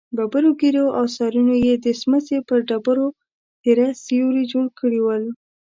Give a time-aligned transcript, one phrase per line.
[0.17, 3.07] ببرو ږېرو او سرونو يې د سمڅې پر ډبرو
[3.61, 5.23] تېره سيوري جوړ کړي ول.